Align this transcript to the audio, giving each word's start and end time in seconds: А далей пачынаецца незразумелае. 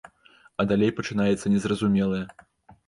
А 0.63 0.65
далей 0.71 0.93
пачынаецца 1.01 1.55
незразумелае. 1.57 2.25